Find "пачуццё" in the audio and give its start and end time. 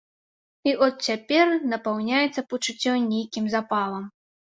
2.53-2.95